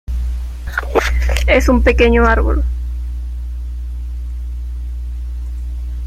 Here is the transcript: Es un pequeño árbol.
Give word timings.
Es 1.45 1.69
un 1.69 1.83
pequeño 1.83 2.25
árbol. 2.25 2.63